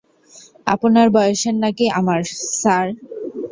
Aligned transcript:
আপনার 0.67 1.07
বয়সের 1.15 1.55
নাকি 1.63 1.85
আমার, 1.99 2.21
স্যার? 2.53 2.87